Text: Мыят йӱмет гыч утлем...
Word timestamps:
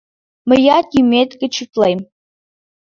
Мыят 0.49 0.87
йӱмет 0.95 1.29
гыч 1.41 1.53
утлем... 1.63 1.99